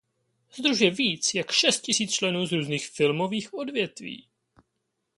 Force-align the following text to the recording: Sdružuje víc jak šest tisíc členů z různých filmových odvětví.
Sdružuje 0.51 0.91
víc 0.91 1.33
jak 1.33 1.51
šest 1.51 1.81
tisíc 1.81 2.11
členů 2.11 2.45
z 2.45 2.51
různých 2.51 2.87
filmových 2.87 3.53
odvětví. 3.53 4.27